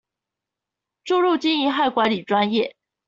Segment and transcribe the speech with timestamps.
[1.03, 2.73] 注入經營和管理專業